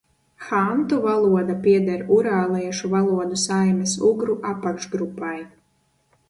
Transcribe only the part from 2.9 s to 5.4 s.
valodu saimes ugru apakšgrupai.